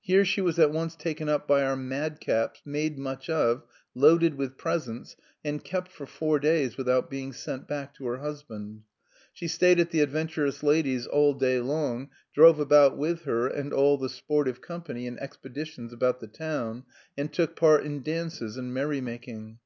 Here 0.00 0.24
she 0.24 0.40
was 0.40 0.58
at 0.58 0.72
once 0.72 0.96
taken 0.96 1.28
up 1.28 1.46
by 1.46 1.62
our 1.62 1.76
madcaps, 1.76 2.60
made 2.64 2.98
much 2.98 3.30
of, 3.30 3.62
loaded 3.94 4.34
with 4.34 4.56
presents, 4.56 5.14
and 5.44 5.62
kept 5.62 5.92
for 5.92 6.04
four 6.04 6.40
days 6.40 6.76
without 6.76 7.08
being 7.08 7.32
sent 7.32 7.68
back 7.68 7.94
to 7.94 8.06
her 8.06 8.16
husband. 8.16 8.82
She 9.32 9.46
stayed 9.46 9.78
at 9.78 9.90
the 9.92 10.00
adventurous 10.00 10.64
lady's 10.64 11.06
all 11.06 11.32
day 11.32 11.60
long, 11.60 12.10
drove 12.34 12.58
about 12.58 12.96
with 12.98 13.22
her 13.22 13.46
and 13.46 13.72
all 13.72 13.96
the 13.96 14.08
sportive 14.08 14.60
company 14.60 15.06
in 15.06 15.16
expeditions 15.20 15.92
about 15.92 16.18
the 16.18 16.26
town, 16.26 16.82
and 17.16 17.32
took 17.32 17.54
part 17.54 17.84
in 17.84 18.02
dances 18.02 18.56
and 18.56 18.74
merry 18.74 19.00
making. 19.00 19.60